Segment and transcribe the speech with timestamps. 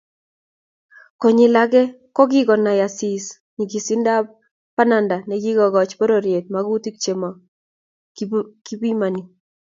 [1.21, 1.81] Konyil age
[2.15, 4.25] kokinai Asisi nyigisindab
[4.75, 7.29] bananda nekiikoch pororiet magutik chemo
[8.65, 9.21] kipimani